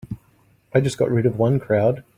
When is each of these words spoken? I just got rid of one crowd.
I 0.73 0.79
just 0.79 0.97
got 0.97 1.11
rid 1.11 1.27
of 1.27 1.37
one 1.37 1.59
crowd. 1.59 2.03